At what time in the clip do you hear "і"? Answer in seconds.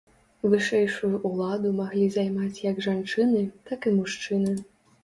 3.91-3.99